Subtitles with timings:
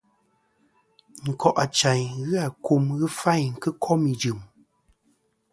[1.27, 4.39] Nkò' achayn ghɨ akum ghɨ fayn kɨ kom ijɨm.